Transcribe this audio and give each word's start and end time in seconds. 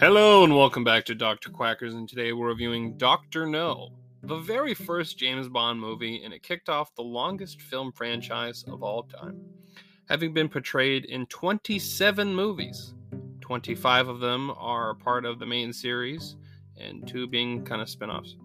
Hello 0.00 0.44
and 0.44 0.56
welcome 0.56 0.82
back 0.82 1.04
to 1.04 1.14
Dr. 1.14 1.50
Quackers, 1.50 1.92
and 1.92 2.08
today 2.08 2.32
we're 2.32 2.48
reviewing 2.48 2.96
Dr. 2.96 3.44
No, 3.44 3.90
the 4.22 4.38
very 4.38 4.72
first 4.72 5.18
James 5.18 5.46
Bond 5.46 5.78
movie, 5.78 6.24
and 6.24 6.32
it 6.32 6.42
kicked 6.42 6.70
off 6.70 6.94
the 6.94 7.02
longest 7.02 7.60
film 7.60 7.92
franchise 7.92 8.64
of 8.66 8.82
all 8.82 9.02
time, 9.02 9.38
having 10.08 10.32
been 10.32 10.48
portrayed 10.48 11.04
in 11.04 11.26
27 11.26 12.34
movies. 12.34 12.94
25 13.42 14.08
of 14.08 14.20
them 14.20 14.50
are 14.56 14.94
part 14.94 15.26
of 15.26 15.38
the 15.38 15.44
main 15.44 15.70
series, 15.70 16.36
and 16.78 17.06
two 17.06 17.26
being 17.26 17.62
kind 17.62 17.82
of 17.82 17.90
spin 17.90 18.08
offs. 18.08 18.36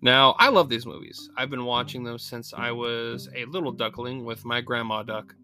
Now, 0.00 0.34
I 0.38 0.48
love 0.48 0.70
these 0.70 0.86
movies. 0.86 1.28
I've 1.36 1.50
been 1.50 1.66
watching 1.66 2.04
them 2.04 2.16
since 2.16 2.54
I 2.54 2.70
was 2.70 3.28
a 3.36 3.44
little 3.44 3.72
duckling 3.72 4.24
with 4.24 4.46
my 4.46 4.62
grandma 4.62 5.02
duck. 5.02 5.34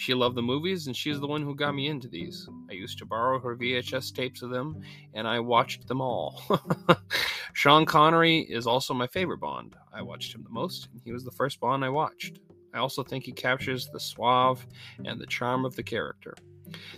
She 0.00 0.14
loved 0.14 0.34
the 0.34 0.40
movies, 0.40 0.86
and 0.86 0.96
she's 0.96 1.20
the 1.20 1.26
one 1.26 1.42
who 1.42 1.54
got 1.54 1.74
me 1.74 1.88
into 1.88 2.08
these. 2.08 2.48
I 2.70 2.72
used 2.72 2.96
to 3.00 3.04
borrow 3.04 3.38
her 3.38 3.54
VHS 3.54 4.14
tapes 4.14 4.40
of 4.40 4.48
them, 4.48 4.80
and 5.12 5.28
I 5.28 5.40
watched 5.40 5.86
them 5.86 6.00
all. 6.00 6.42
Sean 7.52 7.84
Connery 7.84 8.38
is 8.38 8.66
also 8.66 8.94
my 8.94 9.06
favorite 9.06 9.40
Bond. 9.40 9.76
I 9.92 10.00
watched 10.00 10.34
him 10.34 10.42
the 10.42 10.48
most, 10.48 10.88
and 10.90 11.02
he 11.04 11.12
was 11.12 11.22
the 11.22 11.30
first 11.30 11.60
Bond 11.60 11.84
I 11.84 11.90
watched. 11.90 12.38
I 12.72 12.78
also 12.78 13.02
think 13.02 13.24
he 13.24 13.32
captures 13.32 13.90
the 13.90 14.00
suave 14.00 14.66
and 15.04 15.20
the 15.20 15.26
charm 15.26 15.66
of 15.66 15.76
the 15.76 15.82
character. 15.82 16.34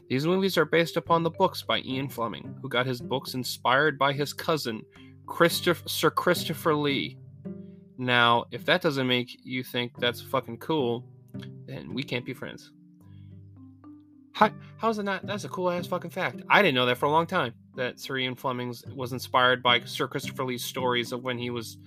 These 0.08 0.24
movies 0.24 0.56
are 0.56 0.64
based 0.64 0.96
upon 0.96 1.24
the 1.24 1.30
books 1.30 1.60
by 1.60 1.80
Ian 1.80 2.08
Fleming, 2.08 2.54
who 2.62 2.68
got 2.68 2.86
his 2.86 3.00
books 3.00 3.34
inspired 3.34 3.98
by 3.98 4.12
his 4.12 4.32
cousin, 4.32 4.80
Christopher, 5.26 5.88
Sir 5.88 6.10
Christopher 6.10 6.76
Lee. 6.76 7.18
Now, 7.98 8.44
if 8.52 8.64
that 8.66 8.80
doesn't 8.80 9.08
make 9.08 9.40
you 9.42 9.64
think 9.64 9.98
that's 9.98 10.20
fucking 10.20 10.58
cool, 10.58 11.04
then 11.66 11.92
we 11.92 12.04
can't 12.04 12.24
be 12.24 12.32
friends. 12.32 12.70
How, 14.32 14.50
how's 14.78 14.98
it 14.98 15.04
not? 15.04 15.26
That's 15.26 15.44
a 15.44 15.48
cool 15.48 15.70
ass 15.70 15.86
fucking 15.86 16.10
fact. 16.10 16.42
I 16.48 16.62
didn't 16.62 16.74
know 16.74 16.86
that 16.86 16.98
for 16.98 17.06
a 17.06 17.10
long 17.10 17.26
time. 17.26 17.54
That 17.76 18.00
Sir 18.00 18.16
Ian 18.18 18.34
Fleming 18.34 18.74
was 18.94 19.12
inspired 19.12 19.62
by 19.62 19.80
Sir 19.80 20.08
Christopher 20.08 20.44
Lee's 20.44 20.64
stories 20.64 21.12
of 21.12 21.22
when 21.22 21.38
he 21.38 21.50
was 21.50 21.78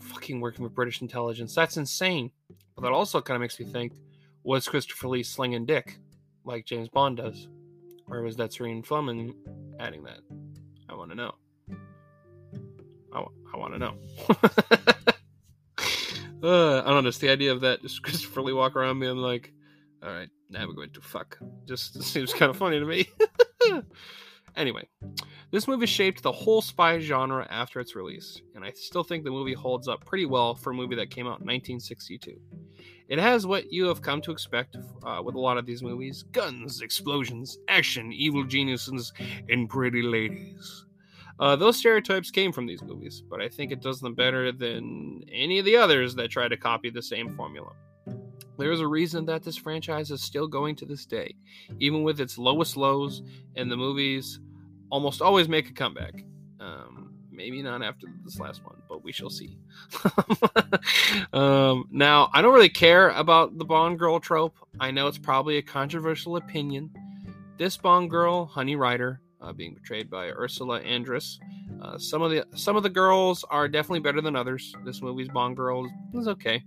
fucking 0.00 0.40
working 0.40 0.62
with 0.62 0.74
British 0.74 1.02
intelligence. 1.02 1.54
That's 1.54 1.76
insane. 1.76 2.30
But 2.74 2.82
that 2.82 2.92
also 2.92 3.20
kind 3.20 3.36
of 3.36 3.40
makes 3.40 3.58
me 3.60 3.66
think: 3.66 3.92
Was 4.42 4.68
Christopher 4.68 5.08
Lee 5.08 5.22
slinging 5.22 5.66
dick 5.66 5.98
like 6.44 6.64
James 6.64 6.88
Bond 6.88 7.18
does, 7.18 7.48
or 8.08 8.22
was 8.22 8.36
that 8.36 8.52
Sir 8.52 8.66
Ian 8.66 8.82
Fleming 8.82 9.34
adding 9.78 10.02
that? 10.04 10.20
I 10.88 10.94
want 10.94 11.10
to 11.10 11.16
know. 11.16 11.34
I, 13.12 13.24
I 13.52 13.56
want 13.56 13.74
to 13.74 13.78
know. 13.78 13.94
uh, 16.42 16.80
I 16.80 16.84
don't 16.86 17.04
know. 17.04 17.10
Just 17.10 17.20
the 17.20 17.30
idea 17.30 17.52
of 17.52 17.60
that, 17.62 17.82
just 17.82 18.02
Christopher 18.02 18.42
Lee 18.42 18.52
walk 18.52 18.76
around 18.76 18.98
being 19.00 19.16
like, 19.16 19.52
"All 20.02 20.12
right, 20.12 20.28
now 20.48 20.66
we're 20.66 20.74
going 20.74 20.92
to 20.92 21.00
fuck." 21.00 21.38
Just 21.66 22.02
seems 22.02 22.32
kind 22.32 22.50
of 22.50 22.56
funny 22.56 22.78
to 22.78 22.86
me. 22.86 23.08
anyway, 24.56 24.88
this 25.50 25.66
movie 25.66 25.86
shaped 25.86 26.22
the 26.22 26.32
whole 26.32 26.62
spy 26.62 26.98
genre 26.98 27.46
after 27.50 27.80
its 27.80 27.96
release, 27.96 28.40
and 28.54 28.64
I 28.64 28.72
still 28.72 29.04
think 29.04 29.24
the 29.24 29.30
movie 29.30 29.54
holds 29.54 29.88
up 29.88 30.04
pretty 30.04 30.26
well 30.26 30.54
for 30.54 30.70
a 30.70 30.74
movie 30.74 30.96
that 30.96 31.10
came 31.10 31.26
out 31.26 31.40
in 31.40 31.46
1962. 31.46 32.36
It 33.08 33.18
has 33.18 33.44
what 33.44 33.72
you 33.72 33.86
have 33.86 34.02
come 34.02 34.20
to 34.22 34.30
expect 34.30 34.76
uh, 35.02 35.20
with 35.24 35.34
a 35.34 35.40
lot 35.40 35.58
of 35.58 35.66
these 35.66 35.82
movies 35.82 36.22
guns, 36.22 36.80
explosions, 36.80 37.58
action, 37.68 38.12
evil 38.12 38.44
geniuses, 38.44 39.12
and 39.48 39.68
pretty 39.68 40.02
ladies. 40.02 40.86
Uh, 41.40 41.56
those 41.56 41.76
stereotypes 41.76 42.30
came 42.30 42.52
from 42.52 42.66
these 42.66 42.82
movies, 42.82 43.22
but 43.28 43.40
I 43.40 43.48
think 43.48 43.72
it 43.72 43.80
does 43.80 43.98
them 43.98 44.14
better 44.14 44.52
than 44.52 45.22
any 45.32 45.58
of 45.58 45.64
the 45.64 45.76
others 45.76 46.14
that 46.16 46.30
try 46.30 46.46
to 46.48 46.56
copy 46.56 46.90
the 46.90 47.02
same 47.02 47.34
formula. 47.34 47.72
There 48.60 48.72
is 48.72 48.80
a 48.80 48.86
reason 48.86 49.24
that 49.24 49.42
this 49.42 49.56
franchise 49.56 50.10
is 50.10 50.22
still 50.22 50.46
going 50.46 50.76
to 50.76 50.86
this 50.86 51.06
day, 51.06 51.34
even 51.78 52.02
with 52.02 52.20
its 52.20 52.36
lowest 52.36 52.76
lows, 52.76 53.22
and 53.56 53.72
the 53.72 53.76
movies 53.76 54.38
almost 54.90 55.22
always 55.22 55.48
make 55.48 55.70
a 55.70 55.72
comeback. 55.72 56.24
Um, 56.60 57.14
maybe 57.32 57.62
not 57.62 57.82
after 57.82 58.06
this 58.22 58.38
last 58.38 58.62
one, 58.62 58.76
but 58.86 59.02
we 59.02 59.12
shall 59.12 59.30
see. 59.30 59.56
um, 61.32 61.86
now, 61.90 62.28
I 62.34 62.42
don't 62.42 62.52
really 62.52 62.68
care 62.68 63.08
about 63.08 63.56
the 63.56 63.64
Bond 63.64 63.98
girl 63.98 64.20
trope. 64.20 64.54
I 64.78 64.90
know 64.90 65.06
it's 65.06 65.16
probably 65.16 65.56
a 65.56 65.62
controversial 65.62 66.36
opinion. 66.36 66.90
This 67.56 67.78
Bond 67.78 68.10
girl, 68.10 68.44
Honey 68.44 68.76
Ryder, 68.76 69.22
uh, 69.40 69.54
being 69.54 69.74
portrayed 69.74 70.10
by 70.10 70.26
Ursula 70.28 70.82
Andress. 70.82 71.38
Uh, 71.80 71.98
some 71.98 72.20
of 72.20 72.30
the 72.30 72.44
some 72.54 72.76
of 72.76 72.82
the 72.82 72.90
girls 72.90 73.44
are 73.50 73.68
definitely 73.68 74.00
better 74.00 74.20
than 74.20 74.36
others. 74.36 74.74
This 74.84 75.00
movie's 75.00 75.28
Bond 75.28 75.56
girl 75.56 75.90
is 76.14 76.28
okay. 76.28 76.62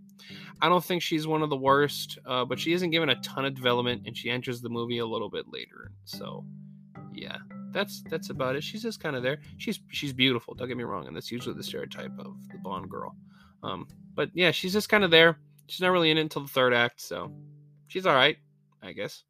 I 0.61 0.69
don't 0.69 0.83
think 0.83 1.01
she's 1.01 1.27
one 1.27 1.43
of 1.43 1.49
the 1.49 1.57
worst, 1.57 2.17
uh, 2.25 2.45
but 2.45 2.59
she 2.59 2.73
isn't 2.73 2.89
given 2.89 3.09
a 3.09 3.21
ton 3.21 3.45
of 3.45 3.53
development, 3.53 4.03
and 4.05 4.17
she 4.17 4.29
enters 4.29 4.61
the 4.61 4.69
movie 4.69 4.99
a 4.99 5.05
little 5.05 5.29
bit 5.29 5.45
later. 5.51 5.91
So, 6.05 6.45
yeah, 7.13 7.37
that's 7.71 8.01
that's 8.09 8.29
about 8.31 8.55
it. 8.55 8.63
She's 8.63 8.81
just 8.81 8.99
kind 8.99 9.15
of 9.15 9.21
there. 9.21 9.39
She's 9.57 9.79
she's 9.91 10.13
beautiful. 10.13 10.55
Don't 10.55 10.67
get 10.67 10.77
me 10.77 10.83
wrong, 10.83 11.05
and 11.07 11.15
that's 11.15 11.31
usually 11.31 11.55
the 11.55 11.63
stereotype 11.63 12.17
of 12.17 12.35
the 12.51 12.57
Bond 12.63 12.89
girl. 12.89 13.15
Um, 13.61 13.87
but 14.15 14.29
yeah, 14.33 14.51
she's 14.51 14.73
just 14.73 14.89
kind 14.89 15.03
of 15.03 15.11
there. 15.11 15.37
She's 15.67 15.81
not 15.81 15.91
really 15.91 16.11
in 16.11 16.17
it 16.17 16.21
until 16.21 16.41
the 16.41 16.49
third 16.49 16.73
act, 16.73 17.01
so 17.01 17.31
she's 17.87 18.05
all 18.05 18.15
right, 18.15 18.37
I 18.81 18.93
guess. 18.93 19.23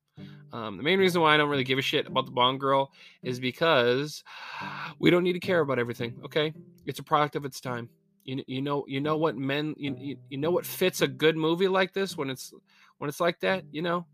Um, 0.53 0.78
the 0.78 0.84
main 0.84 1.00
reason 1.00 1.19
why 1.19 1.34
I 1.34 1.38
don't 1.38 1.50
really 1.50 1.64
give 1.64 1.80
a 1.80 1.81
shit 1.81 2.06
about 2.06 2.28
the 2.28 2.31
Bond 2.31 2.59
girl 2.59 2.91
is 3.24 3.40
because 3.40 4.24
we 5.00 5.09
don't 5.09 5.24
need 5.24 5.34
to 5.34 5.40
care 5.40 5.59
about 5.59 5.80
everything. 5.80 6.22
Okay, 6.24 6.53
it's 6.86 7.00
a 7.00 7.03
product 7.03 7.36
of 7.36 7.44
its 7.44 7.59
time. 7.59 7.90
You, 8.24 8.44
you 8.47 8.62
know 8.62 8.86
you 8.88 9.02
know 9.02 9.18
what 9.18 9.36
men 9.36 9.74
you, 9.78 10.16
you 10.30 10.38
know 10.38 10.52
what 10.52 10.66
fits 10.66 11.02
a 11.02 11.08
good 11.08 11.36
movie 11.36 11.68
like 11.68 11.92
this 11.92 12.16
when 12.16 12.30
it's 12.30 12.53
when 13.00 13.09
it's 13.09 13.19
like 13.19 13.40
that. 13.42 13.63
You 13.72 13.81
know, 13.81 14.06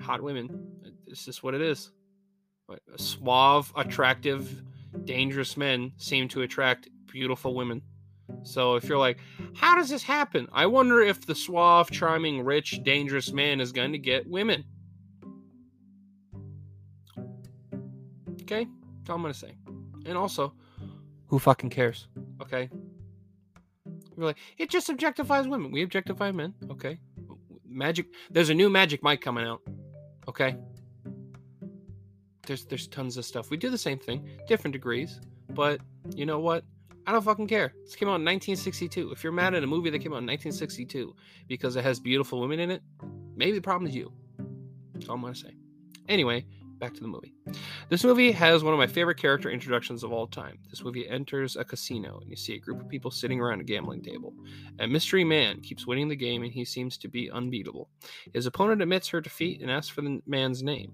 hot 0.00 0.22
women. 0.22 0.48
It's 1.06 1.26
just 1.26 1.42
what 1.42 1.54
it 1.54 1.60
is. 1.60 1.92
A 2.70 2.98
Suave, 2.98 3.72
attractive, 3.76 4.62
dangerous 5.04 5.56
men 5.56 5.92
seem 5.96 6.28
to 6.28 6.42
attract 6.42 6.88
beautiful 7.06 7.54
women. 7.54 7.82
So 8.44 8.76
if 8.76 8.84
you're 8.84 8.98
like, 8.98 9.18
how 9.54 9.74
does 9.74 9.88
this 9.90 10.04
happen? 10.04 10.48
I 10.52 10.66
wonder 10.66 11.00
if 11.00 11.26
the 11.26 11.34
suave, 11.34 11.90
charming, 11.90 12.44
rich, 12.44 12.80
dangerous 12.84 13.32
man 13.32 13.60
is 13.60 13.72
going 13.72 13.90
to 13.90 13.98
get 13.98 14.28
women. 14.28 14.64
Okay? 18.50 18.66
That's 18.98 19.10
all 19.10 19.16
I'm 19.16 19.22
gonna 19.22 19.34
say. 19.34 19.54
And 20.06 20.18
also, 20.18 20.52
who 21.28 21.38
fucking 21.38 21.70
cares? 21.70 22.08
Okay? 22.42 22.68
You're 24.16 24.26
like, 24.26 24.38
it 24.58 24.70
just 24.70 24.88
objectifies 24.88 25.48
women. 25.48 25.70
We 25.70 25.82
objectify 25.82 26.32
men. 26.32 26.54
Okay. 26.70 26.98
Magic 27.68 28.06
there's 28.30 28.50
a 28.50 28.54
new 28.54 28.68
Magic 28.68 29.02
Mike 29.02 29.20
coming 29.20 29.46
out. 29.46 29.60
Okay. 30.26 30.56
There's 32.46 32.64
there's 32.64 32.88
tons 32.88 33.16
of 33.16 33.24
stuff. 33.24 33.50
We 33.50 33.56
do 33.56 33.70
the 33.70 33.78
same 33.78 33.98
thing, 33.98 34.28
different 34.48 34.72
degrees. 34.72 35.20
But 35.50 35.80
you 36.16 36.26
know 36.26 36.40
what? 36.40 36.64
I 37.06 37.12
don't 37.12 37.22
fucking 37.22 37.46
care. 37.46 37.72
This 37.84 37.94
came 37.94 38.08
out 38.08 38.18
in 38.18 38.24
1962. 38.24 39.12
If 39.12 39.22
you're 39.22 39.32
mad 39.32 39.54
at 39.54 39.62
a 39.62 39.66
movie 39.66 39.90
that 39.90 40.00
came 40.00 40.12
out 40.12 40.22
in 40.22 40.26
1962 40.26 41.14
because 41.46 41.76
it 41.76 41.84
has 41.84 42.00
beautiful 42.00 42.40
women 42.40 42.58
in 42.58 42.70
it, 42.72 42.82
maybe 43.36 43.52
the 43.52 43.62
problem 43.62 43.88
is 43.88 43.94
you. 43.94 44.12
That's 44.92 45.08
all 45.08 45.14
I'm 45.14 45.22
gonna 45.22 45.34
say. 45.36 45.54
Anyway, 46.08 46.44
back 46.80 46.94
to 46.94 47.00
the 47.00 47.06
movie. 47.06 47.34
This 47.88 48.02
movie 48.02 48.32
has 48.32 48.64
one 48.64 48.72
of 48.72 48.78
my 48.78 48.86
favorite 48.86 49.18
character 49.18 49.50
introductions 49.50 50.02
of 50.02 50.12
all 50.12 50.26
time. 50.26 50.58
This 50.70 50.82
movie 50.82 51.08
enters 51.08 51.56
a 51.56 51.64
casino 51.64 52.18
and 52.20 52.30
you 52.30 52.36
see 52.36 52.54
a 52.54 52.58
group 52.58 52.80
of 52.80 52.88
people 52.88 53.10
sitting 53.10 53.40
around 53.40 53.60
a 53.60 53.64
gambling 53.64 54.02
table. 54.02 54.34
A 54.80 54.86
mystery 54.86 55.22
man 55.22 55.60
keeps 55.60 55.86
winning 55.86 56.08
the 56.08 56.16
game 56.16 56.42
and 56.42 56.52
he 56.52 56.64
seems 56.64 56.96
to 56.98 57.08
be 57.08 57.30
unbeatable. 57.30 57.88
His 58.32 58.46
opponent 58.46 58.82
admits 58.82 59.08
her 59.08 59.20
defeat 59.20 59.60
and 59.60 59.70
asks 59.70 59.90
for 59.90 60.00
the 60.00 60.20
man's 60.26 60.62
name. 60.62 60.92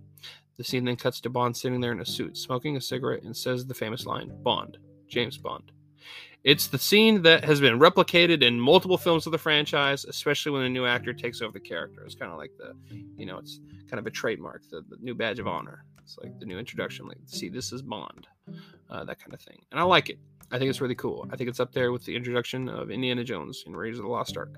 The 0.56 0.64
scene 0.64 0.84
then 0.84 0.96
cuts 0.96 1.20
to 1.20 1.30
Bond 1.30 1.56
sitting 1.56 1.80
there 1.80 1.92
in 1.92 2.00
a 2.00 2.06
suit, 2.06 2.36
smoking 2.36 2.76
a 2.76 2.80
cigarette, 2.80 3.22
and 3.22 3.36
says 3.36 3.66
the 3.66 3.74
famous 3.74 4.06
line 4.06 4.32
Bond, 4.42 4.78
James 5.06 5.38
Bond. 5.38 5.70
It's 6.46 6.68
the 6.68 6.78
scene 6.78 7.22
that 7.22 7.44
has 7.44 7.60
been 7.60 7.80
replicated 7.80 8.40
in 8.40 8.60
multiple 8.60 8.96
films 8.96 9.26
of 9.26 9.32
the 9.32 9.38
franchise, 9.38 10.04
especially 10.04 10.52
when 10.52 10.62
a 10.62 10.68
new 10.68 10.86
actor 10.86 11.12
takes 11.12 11.42
over 11.42 11.50
the 11.50 11.58
character. 11.58 12.04
It's 12.04 12.14
kind 12.14 12.30
of 12.30 12.38
like 12.38 12.52
the, 12.56 12.72
you 13.16 13.26
know, 13.26 13.38
it's 13.38 13.58
kind 13.90 13.98
of 13.98 14.06
a 14.06 14.12
trademark, 14.12 14.62
the, 14.70 14.84
the 14.88 14.96
new 15.00 15.12
badge 15.12 15.40
of 15.40 15.48
honor. 15.48 15.84
It's 16.00 16.16
like 16.22 16.38
the 16.38 16.46
new 16.46 16.56
introduction, 16.56 17.08
like, 17.08 17.18
see, 17.26 17.48
this 17.48 17.72
is 17.72 17.82
Bond, 17.82 18.28
uh, 18.88 19.02
that 19.02 19.18
kind 19.18 19.34
of 19.34 19.40
thing. 19.40 19.58
And 19.72 19.80
I 19.80 19.82
like 19.82 20.08
it. 20.08 20.20
I 20.52 20.58
think 20.60 20.70
it's 20.70 20.80
really 20.80 20.94
cool. 20.94 21.26
I 21.32 21.36
think 21.36 21.50
it's 21.50 21.58
up 21.58 21.72
there 21.72 21.90
with 21.90 22.04
the 22.04 22.14
introduction 22.14 22.68
of 22.68 22.92
Indiana 22.92 23.24
Jones 23.24 23.64
in 23.66 23.74
Raiders 23.74 23.98
of 23.98 24.04
the 24.04 24.10
Lost 24.12 24.36
Ark. 24.36 24.54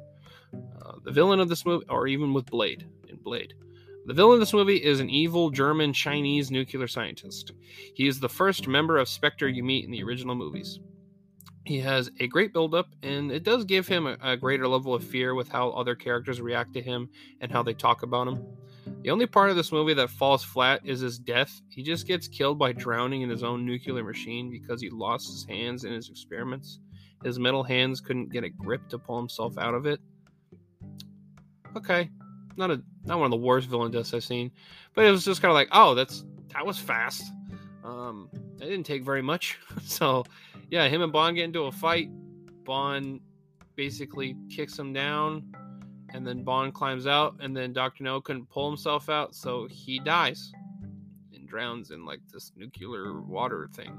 Uh, 0.53 0.93
the 1.05 1.11
villain 1.11 1.41
of 1.41 1.49
this 1.49 1.65
movie, 1.65 1.87
or 1.89 2.07
even 2.07 2.35
with 2.35 2.45
Blade, 2.51 2.87
in 3.09 3.17
Blade. 3.17 3.55
The 4.05 4.13
villain 4.13 4.35
of 4.35 4.41
this 4.41 4.53
movie 4.53 4.77
is 4.77 5.01
an 5.01 5.09
evil 5.09 5.49
German 5.49 5.95
Chinese 5.95 6.51
nuclear 6.51 6.87
scientist. 6.87 7.53
He 7.95 8.07
is 8.07 8.21
the 8.21 8.29
first 8.29 8.69
member 8.69 8.99
of 8.99 9.09
Spectre 9.09 9.49
you 9.49 9.65
meet 9.65 9.87
in 9.87 9.91
the 9.91 10.03
original 10.03 10.35
movies. 10.35 10.81
He 11.69 11.81
has 11.81 12.11
a 12.19 12.27
great 12.27 12.55
buildup, 12.55 12.89
and 13.03 13.31
it 13.31 13.45
does 13.45 13.67
give 13.67 13.87
him 13.87 14.07
a, 14.07 14.17
a, 14.23 14.39
greater 14.39 14.67
level 14.67 14.95
of 14.95 15.05
fear 15.05 15.35
with 15.35 15.51
how 15.51 15.69
other 15.69 15.95
characters 15.95 16.41
react 16.41 16.73
to 16.73 16.81
him 16.81 17.11
and 17.43 17.53
how 17.53 17.63
they 17.63 17.75
talk 17.75 18.03
about 18.03 18.27
him. 18.27 18.43
The 19.03 19.11
only 19.11 19.27
part 19.27 19.51
of 19.51 19.57
this 19.57 19.71
movie 19.71 19.93
that 19.93 20.09
falls 20.09 20.43
flat 20.43 20.81
is 20.83 21.01
his 21.01 21.19
death. 21.19 21.61
He 21.69 21.83
just 21.83 22.07
gets 22.07 22.27
killed 22.27 22.59
by 22.59 22.73
drowning 22.73 23.21
in 23.21 23.29
his 23.29 23.43
own 23.43 23.67
nuclear 23.67 24.03
machine 24.03 24.51
because 24.51 24.81
he 24.81 24.89
lost 24.89 25.27
his 25.31 25.45
hands 25.45 25.85
in 25.85 25.93
his 25.93 26.09
experiments. 26.09 26.81
His 27.23 27.39
metal 27.39 27.63
hands 27.63 28.01
couldn't 28.01 28.33
get 28.33 28.45
a 28.45 28.49
grip 28.49 28.89
to 28.89 28.99
pull 28.99 29.19
himself 29.19 29.59
out 29.59 29.75
of 29.75 29.85
it. 29.85 30.01
Okay, 31.77 32.09
not 32.57 32.71
a 32.71 32.83
not 33.05 33.19
one 33.19 33.27
of 33.27 33.31
the 33.31 33.47
worst 33.47 33.69
villain 33.69 33.93
deaths 33.93 34.15
I've 34.15 34.25
seen, 34.25 34.53
but 34.95 35.05
it 35.05 35.11
was 35.11 35.23
just 35.23 35.43
kind 35.43 35.51
of 35.51 35.55
like, 35.55 35.69
oh, 35.73 35.95
that's 35.95 36.25
that 36.55 36.65
was 36.65 36.79
fast. 36.79 37.31
Um, 37.85 38.31
that 38.57 38.65
didn't 38.65 38.87
take 38.87 39.03
very 39.03 39.23
much. 39.23 39.59
so, 39.85 40.25
yeah, 40.71 40.89
him 40.89 41.03
and 41.03 41.13
Bond 41.13 41.37
get 41.37 41.45
into 41.45 41.65
a 41.65 41.73
fight. 41.73 42.11
Bond 42.65 43.21
basically 43.77 44.37
kicks 44.51 44.79
him 44.79 44.93
down, 44.93 45.45
and 46.11 46.27
then 46.27 46.43
Bond 46.43 46.75
climbs 46.75 47.07
out, 47.07 47.37
and 47.41 47.57
then 47.57 47.73
Doctor 47.73 48.05
No 48.05 48.21
couldn't 48.21 48.49
pull 48.51 48.69
himself 48.69 49.09
out, 49.09 49.35
so 49.35 49.67
he 49.71 49.99
dies 49.99 50.53
and 51.33 51.49
drowns 51.49 51.91
in 51.91 52.05
like 52.05 52.21
this 52.33 52.53
nuclear 52.57 53.21
water 53.23 53.69
thing. 53.75 53.99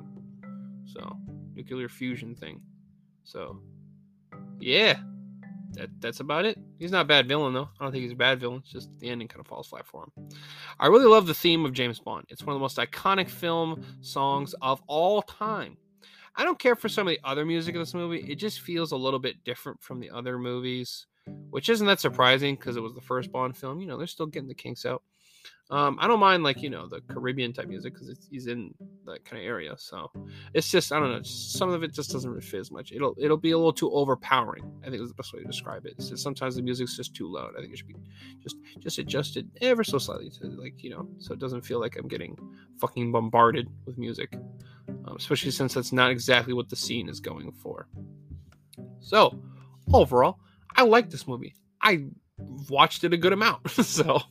So, 0.85 1.17
nuclear 1.55 1.89
fusion 1.89 2.35
thing. 2.35 2.61
So, 3.23 3.59
yeah, 4.59 4.99
that 5.73 5.89
that's 5.99 6.19
about 6.19 6.45
it. 6.45 6.57
He's 6.79 6.91
not 6.91 7.01
a 7.01 7.05
bad 7.05 7.27
villain 7.27 7.53
though. 7.53 7.69
I 7.79 7.83
don't 7.83 7.91
think 7.91 8.03
he's 8.03 8.11
a 8.11 8.15
bad 8.15 8.39
villain. 8.39 8.59
It's 8.59 8.71
just 8.71 8.89
the 8.99 9.09
ending 9.09 9.27
kind 9.27 9.39
of 9.39 9.47
falls 9.47 9.67
flat 9.67 9.85
for 9.85 10.03
him. 10.03 10.29
I 10.79 10.87
really 10.87 11.05
love 11.05 11.27
the 11.27 11.33
theme 11.33 11.65
of 11.65 11.73
James 11.73 11.99
Bond. 11.99 12.25
It's 12.29 12.43
one 12.43 12.55
of 12.55 12.59
the 12.59 12.61
most 12.61 12.77
iconic 12.77 13.29
film 13.29 13.83
songs 14.01 14.53
of 14.61 14.81
all 14.87 15.21
time. 15.21 15.77
I 16.35 16.43
don't 16.43 16.59
care 16.59 16.75
for 16.75 16.89
some 16.89 17.07
of 17.07 17.11
the 17.11 17.19
other 17.23 17.45
music 17.45 17.75
in 17.75 17.81
this 17.81 17.93
movie. 17.93 18.25
It 18.29 18.35
just 18.35 18.61
feels 18.61 18.91
a 18.91 18.97
little 18.97 19.19
bit 19.19 19.43
different 19.43 19.81
from 19.81 19.99
the 19.99 20.09
other 20.09 20.37
movies, 20.37 21.07
which 21.49 21.69
isn't 21.69 21.87
that 21.87 21.99
surprising 21.99 22.55
because 22.55 22.77
it 22.77 22.81
was 22.81 22.93
the 22.93 23.01
first 23.01 23.31
Bond 23.31 23.57
film. 23.57 23.81
You 23.81 23.87
know, 23.87 23.97
they're 23.97 24.07
still 24.07 24.25
getting 24.25 24.47
the 24.47 24.55
kinks 24.55 24.85
out. 24.85 25.03
Um, 25.71 25.97
I 26.01 26.07
don't 26.07 26.19
mind 26.19 26.41
like 26.41 26.63
you 26.63 26.69
know 26.71 26.87
the 26.87 27.01
Caribbean 27.01 27.53
type 27.53 27.67
music 27.67 27.93
because 27.93 28.27
he's 28.31 28.47
in 28.47 28.73
that 29.05 29.23
kind 29.23 29.39
of 29.39 29.47
area. 29.47 29.75
So 29.77 30.09
it's 30.55 30.69
just 30.71 30.91
I 30.91 30.99
don't 30.99 31.11
know. 31.11 31.21
Some 31.21 31.69
of 31.69 31.83
it 31.83 31.93
just 31.93 32.11
doesn't 32.11 32.29
really 32.29 32.41
fit 32.41 32.59
as 32.59 32.71
much. 32.71 32.91
It'll 32.91 33.13
it'll 33.19 33.37
be 33.37 33.51
a 33.51 33.57
little 33.57 33.73
too 33.73 33.91
overpowering. 33.91 34.63
I 34.83 34.89
think 34.89 35.01
is 35.01 35.09
the 35.09 35.15
best 35.15 35.31
way 35.31 35.41
to 35.41 35.45
describe 35.45 35.85
it. 35.85 36.01
Sometimes 36.01 36.55
the 36.55 36.63
music's 36.63 36.97
just 36.97 37.13
too 37.13 37.31
loud. 37.31 37.51
I 37.55 37.61
think 37.61 37.73
it 37.73 37.77
should 37.77 37.87
be 37.87 37.97
just 38.41 38.55
just 38.79 38.97
adjusted 38.97 39.47
ever 39.61 39.83
so 39.83 39.99
slightly 39.99 40.31
to 40.41 40.47
like 40.47 40.83
you 40.83 40.89
know 40.89 41.07
so 41.19 41.33
it 41.33 41.39
doesn't 41.39 41.61
feel 41.61 41.79
like 41.79 41.97
I'm 41.97 42.07
getting 42.07 42.35
fucking 42.79 43.11
bombarded 43.11 43.67
with 43.85 43.99
music, 43.99 44.35
um, 45.09 45.15
especially 45.17 45.51
since 45.51 45.73
that's 45.73 45.91
not 45.91 46.11
exactly 46.11 46.53
what 46.53 46.69
the 46.69 46.75
scene 46.75 47.09
is 47.09 47.19
going 47.19 47.51
for. 47.51 47.87
So 48.99 49.41
overall, 49.91 50.39
I 50.75 50.83
like 50.83 51.09
this 51.09 51.27
movie. 51.27 51.55
I 51.81 52.05
watched 52.69 53.03
it 53.03 53.13
a 53.13 53.17
good 53.17 53.33
amount. 53.33 53.69
so, 53.85 54.21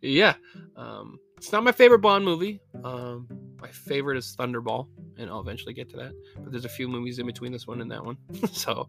yeah, 0.00 0.34
um, 0.76 1.18
it's 1.36 1.52
not 1.52 1.62
my 1.62 1.72
favorite 1.72 2.00
Bond 2.00 2.24
movie. 2.24 2.60
Um, 2.82 3.28
my 3.60 3.68
favorite 3.68 4.18
is 4.18 4.34
Thunderball, 4.38 4.88
and 5.18 5.30
I'll 5.30 5.40
eventually 5.40 5.72
get 5.72 5.88
to 5.90 5.96
that. 5.98 6.12
But 6.36 6.52
there's 6.52 6.64
a 6.64 6.70
few 6.70 6.88
movies 6.88 7.18
in 7.18 7.26
between 7.26 7.52
this 7.52 7.66
one 7.66 7.80
and 7.80 7.90
that 7.90 8.04
one. 8.04 8.16
so, 8.52 8.88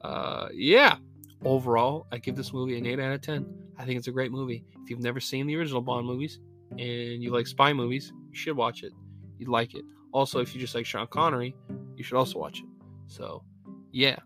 uh, 0.00 0.48
yeah, 0.52 0.96
overall, 1.44 2.06
I 2.10 2.18
give 2.18 2.36
this 2.36 2.52
movie 2.52 2.78
an 2.78 2.86
8 2.86 3.00
out 3.00 3.12
of 3.12 3.20
10. 3.20 3.46
I 3.78 3.84
think 3.84 3.98
it's 3.98 4.08
a 4.08 4.12
great 4.12 4.32
movie. 4.32 4.64
If 4.82 4.90
you've 4.90 5.02
never 5.02 5.20
seen 5.20 5.46
the 5.46 5.56
original 5.56 5.82
Bond 5.82 6.06
movies 6.06 6.38
and 6.70 7.22
you 7.22 7.30
like 7.32 7.46
spy 7.46 7.72
movies, 7.72 8.12
you 8.30 8.36
should 8.36 8.56
watch 8.56 8.82
it. 8.82 8.92
You'd 9.38 9.48
like 9.48 9.74
it. 9.74 9.84
Also, 10.12 10.40
if 10.40 10.54
you 10.54 10.60
just 10.60 10.74
like 10.74 10.86
Sean 10.86 11.06
Connery, 11.06 11.54
you 11.96 12.04
should 12.04 12.16
also 12.16 12.38
watch 12.38 12.60
it. 12.60 12.66
So, 13.06 13.42
yeah. 13.92 14.16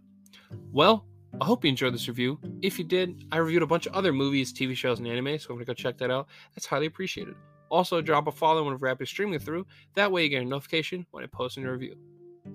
Well, 0.72 1.06
I 1.40 1.44
hope 1.44 1.64
you 1.64 1.70
enjoyed 1.70 1.94
this 1.94 2.06
review. 2.06 2.38
If 2.62 2.78
you 2.78 2.84
did, 2.84 3.24
I 3.32 3.38
reviewed 3.38 3.62
a 3.62 3.66
bunch 3.66 3.86
of 3.86 3.94
other 3.94 4.12
movies, 4.12 4.52
TV 4.52 4.76
shows, 4.76 4.98
and 4.98 5.08
anime, 5.08 5.38
so 5.38 5.48
I'm 5.50 5.56
gonna 5.56 5.64
go 5.64 5.74
check 5.74 5.98
that 5.98 6.10
out. 6.10 6.28
That's 6.54 6.66
highly 6.66 6.86
appreciated. 6.86 7.34
Also, 7.70 8.00
drop 8.00 8.28
a 8.28 8.32
follow 8.32 8.62
whenever 8.62 8.88
I 8.88 9.04
streaming 9.04 9.40
through. 9.40 9.66
That 9.94 10.12
way, 10.12 10.22
you 10.22 10.28
get 10.28 10.42
a 10.42 10.44
notification 10.44 11.04
when 11.10 11.24
I 11.24 11.26
post 11.26 11.56
a 11.56 11.60
new 11.60 11.70
review. 11.70 11.96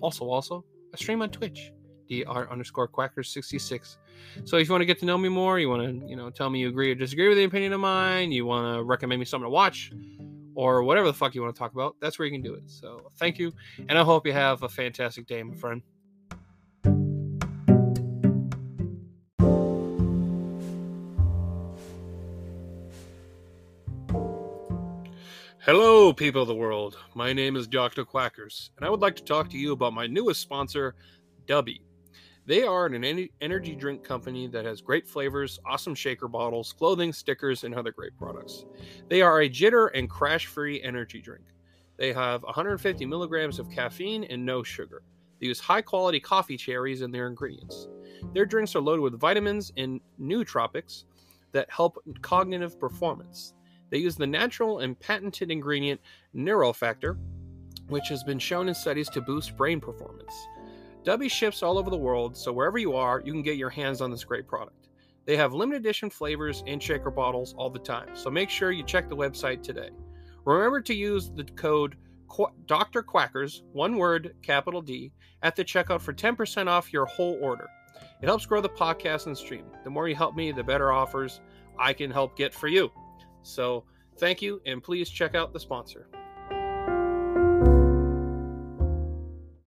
Also, 0.00 0.24
also, 0.24 0.64
I 0.94 0.96
stream 0.96 1.20
on 1.20 1.30
Twitch, 1.30 1.72
dr 2.08 2.50
underscore 2.50 2.88
quackers66. 2.88 3.98
So 4.44 4.56
if 4.56 4.66
you 4.66 4.72
want 4.72 4.82
to 4.82 4.86
get 4.86 4.98
to 5.00 5.06
know 5.06 5.18
me 5.18 5.28
more, 5.28 5.58
you 5.58 5.68
want 5.68 5.82
to, 5.82 6.08
you 6.08 6.16
know, 6.16 6.30
tell 6.30 6.48
me 6.48 6.60
you 6.60 6.68
agree 6.68 6.90
or 6.90 6.94
disagree 6.94 7.28
with 7.28 7.36
the 7.36 7.44
opinion 7.44 7.72
of 7.72 7.80
mine, 7.80 8.32
you 8.32 8.46
want 8.46 8.76
to 8.76 8.82
recommend 8.82 9.18
me 9.18 9.26
something 9.26 9.46
to 9.46 9.50
watch, 9.50 9.92
or 10.60 10.82
whatever 10.82 11.06
the 11.06 11.14
fuck 11.14 11.34
you 11.34 11.40
want 11.40 11.54
to 11.54 11.58
talk 11.58 11.72
about, 11.72 11.96
that's 12.02 12.18
where 12.18 12.26
you 12.26 12.32
can 12.32 12.42
do 12.42 12.52
it. 12.52 12.64
So 12.66 13.10
thank 13.16 13.38
you, 13.38 13.50
and 13.88 13.98
I 13.98 14.02
hope 14.02 14.26
you 14.26 14.34
have 14.34 14.62
a 14.62 14.68
fantastic 14.68 15.26
day, 15.26 15.42
my 15.42 15.54
friend. 15.54 15.80
Hello, 25.60 26.12
people 26.12 26.42
of 26.42 26.48
the 26.48 26.54
world. 26.54 26.98
My 27.14 27.32
name 27.32 27.56
is 27.56 27.66
Dr. 27.66 28.04
Quackers, 28.04 28.68
and 28.76 28.84
I 28.84 28.90
would 28.90 29.00
like 29.00 29.16
to 29.16 29.24
talk 29.24 29.48
to 29.50 29.56
you 29.56 29.72
about 29.72 29.94
my 29.94 30.06
newest 30.06 30.42
sponsor, 30.42 30.94
Dubby. 31.46 31.80
They 32.46 32.62
are 32.64 32.86
an 32.86 33.28
energy 33.40 33.76
drink 33.76 34.02
company 34.02 34.48
that 34.48 34.64
has 34.64 34.80
great 34.80 35.06
flavors, 35.06 35.60
awesome 35.64 35.94
shaker 35.94 36.26
bottles, 36.26 36.72
clothing, 36.72 37.12
stickers, 37.12 37.64
and 37.64 37.74
other 37.74 37.92
great 37.92 38.16
products. 38.16 38.64
They 39.08 39.22
are 39.22 39.42
a 39.42 39.48
jitter 39.48 39.90
and 39.94 40.10
crash 40.10 40.46
free 40.46 40.82
energy 40.82 41.20
drink. 41.20 41.44
They 41.96 42.12
have 42.12 42.42
150 42.42 43.04
milligrams 43.06 43.58
of 43.58 43.70
caffeine 43.70 44.24
and 44.24 44.44
no 44.44 44.62
sugar. 44.62 45.02
They 45.38 45.46
use 45.46 45.60
high 45.60 45.82
quality 45.82 46.18
coffee 46.18 46.56
cherries 46.56 47.02
in 47.02 47.10
their 47.10 47.26
ingredients. 47.26 47.88
Their 48.34 48.46
drinks 48.46 48.74
are 48.74 48.80
loaded 48.80 49.02
with 49.02 49.20
vitamins 49.20 49.72
and 49.76 50.00
nootropics 50.20 51.04
that 51.52 51.70
help 51.70 51.98
cognitive 52.22 52.80
performance. 52.80 53.54
They 53.90 53.98
use 53.98 54.16
the 54.16 54.26
natural 54.26 54.80
and 54.80 54.98
patented 54.98 55.50
ingredient 55.50 56.00
Neurofactor, 56.34 57.18
which 57.88 58.08
has 58.08 58.22
been 58.24 58.38
shown 58.38 58.68
in 58.68 58.74
studies 58.74 59.08
to 59.10 59.20
boost 59.20 59.56
brain 59.56 59.80
performance. 59.80 60.34
Dubby 61.04 61.30
ships 61.30 61.62
all 61.62 61.78
over 61.78 61.88
the 61.88 61.96
world, 61.96 62.36
so 62.36 62.52
wherever 62.52 62.76
you 62.76 62.94
are, 62.94 63.22
you 63.24 63.32
can 63.32 63.42
get 63.42 63.56
your 63.56 63.70
hands 63.70 64.02
on 64.02 64.10
this 64.10 64.24
great 64.24 64.46
product. 64.46 64.88
They 65.24 65.36
have 65.36 65.54
limited 65.54 65.80
edition 65.80 66.10
flavors 66.10 66.62
and 66.66 66.82
shaker 66.82 67.10
bottles 67.10 67.54
all 67.56 67.70
the 67.70 67.78
time, 67.78 68.08
so 68.14 68.30
make 68.30 68.50
sure 68.50 68.70
you 68.70 68.82
check 68.82 69.08
the 69.08 69.16
website 69.16 69.62
today. 69.62 69.90
Remember 70.44 70.80
to 70.82 70.94
use 70.94 71.30
the 71.30 71.44
code 71.44 71.96
Dr. 72.66 73.02
Quackers, 73.02 73.62
one 73.72 73.96
word, 73.96 74.34
capital 74.42 74.82
D, 74.82 75.12
at 75.42 75.56
the 75.56 75.64
checkout 75.64 76.00
for 76.00 76.12
10% 76.12 76.68
off 76.68 76.92
your 76.92 77.06
whole 77.06 77.38
order. 77.40 77.68
It 78.22 78.26
helps 78.26 78.46
grow 78.46 78.60
the 78.60 78.68
podcast 78.68 79.26
and 79.26 79.36
stream. 79.36 79.64
The 79.84 79.90
more 79.90 80.08
you 80.08 80.14
help 80.14 80.36
me, 80.36 80.52
the 80.52 80.62
better 80.62 80.92
offers 80.92 81.40
I 81.78 81.92
can 81.92 82.10
help 82.10 82.36
get 82.36 82.54
for 82.54 82.68
you. 82.68 82.92
So 83.42 83.84
thank 84.18 84.42
you, 84.42 84.60
and 84.66 84.82
please 84.82 85.08
check 85.08 85.34
out 85.34 85.52
the 85.52 85.60
sponsor. 85.60 86.08